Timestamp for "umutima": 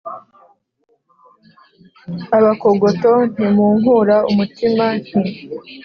4.31-4.83